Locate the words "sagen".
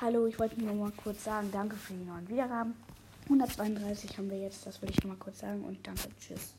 1.24-1.48, 5.40-5.64